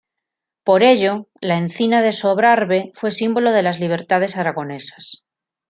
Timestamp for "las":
3.61-3.79